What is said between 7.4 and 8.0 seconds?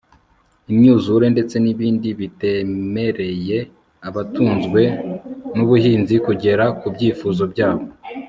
byabo